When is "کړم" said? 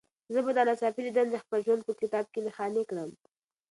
2.89-3.09